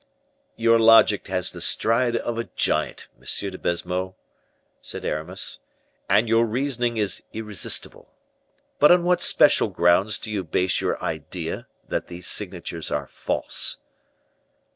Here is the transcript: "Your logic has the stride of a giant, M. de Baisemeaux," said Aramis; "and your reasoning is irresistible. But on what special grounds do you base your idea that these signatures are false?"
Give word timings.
"Your 0.55 0.79
logic 0.79 1.27
has 1.27 1.51
the 1.51 1.61
stride 1.61 2.15
of 2.17 2.39
a 2.39 2.45
giant, 2.55 3.07
M. 3.19 3.23
de 3.51 3.57
Baisemeaux," 3.59 4.15
said 4.81 5.05
Aramis; 5.05 5.59
"and 6.09 6.27
your 6.27 6.43
reasoning 6.47 6.97
is 6.97 7.21
irresistible. 7.33 8.09
But 8.79 8.89
on 8.91 9.03
what 9.03 9.21
special 9.21 9.67
grounds 9.67 10.17
do 10.17 10.31
you 10.31 10.43
base 10.43 10.81
your 10.81 10.99
idea 11.03 11.67
that 11.87 12.07
these 12.07 12.25
signatures 12.25 12.89
are 12.89 13.05
false?" 13.05 13.77